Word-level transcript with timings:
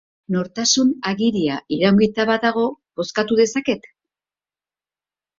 Nortasun-agiria 0.35 1.57
iraungita 1.75 2.25
badago, 2.29 2.63
bozkatu 3.01 3.37
dezaket? 3.41 3.85